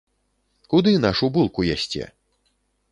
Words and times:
Куды 0.71 0.91
нашу 1.05 1.31
булку 1.37 1.69
ясце? 1.75 2.05